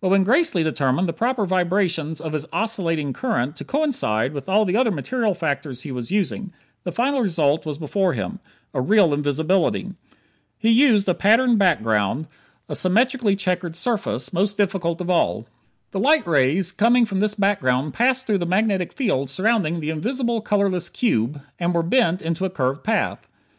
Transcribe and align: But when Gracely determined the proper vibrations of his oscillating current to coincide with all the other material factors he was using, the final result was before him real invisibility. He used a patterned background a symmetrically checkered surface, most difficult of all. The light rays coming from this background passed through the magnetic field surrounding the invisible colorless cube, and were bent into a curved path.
But 0.00 0.08
when 0.08 0.24
Gracely 0.24 0.62
determined 0.62 1.06
the 1.10 1.12
proper 1.12 1.44
vibrations 1.44 2.22
of 2.22 2.32
his 2.32 2.46
oscillating 2.54 3.12
current 3.12 3.54
to 3.56 3.66
coincide 3.66 4.32
with 4.32 4.48
all 4.48 4.64
the 4.64 4.78
other 4.78 4.90
material 4.90 5.34
factors 5.34 5.82
he 5.82 5.92
was 5.92 6.10
using, 6.10 6.50
the 6.84 6.90
final 6.90 7.20
result 7.20 7.66
was 7.66 7.76
before 7.76 8.14
him 8.14 8.38
real 8.72 9.12
invisibility. 9.12 9.92
He 10.56 10.70
used 10.70 11.06
a 11.06 11.12
patterned 11.12 11.58
background 11.58 12.28
a 12.66 12.74
symmetrically 12.74 13.36
checkered 13.36 13.76
surface, 13.76 14.32
most 14.32 14.56
difficult 14.56 15.02
of 15.02 15.10
all. 15.10 15.46
The 15.90 16.00
light 16.00 16.26
rays 16.26 16.72
coming 16.72 17.04
from 17.04 17.20
this 17.20 17.34
background 17.34 17.92
passed 17.92 18.26
through 18.26 18.38
the 18.38 18.46
magnetic 18.46 18.94
field 18.94 19.28
surrounding 19.28 19.80
the 19.80 19.90
invisible 19.90 20.40
colorless 20.40 20.88
cube, 20.88 21.42
and 21.58 21.74
were 21.74 21.82
bent 21.82 22.22
into 22.22 22.46
a 22.46 22.50
curved 22.50 22.82
path. 22.84 23.28